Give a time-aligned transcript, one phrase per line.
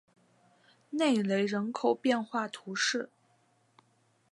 [0.89, 3.11] 内雷人口变化图示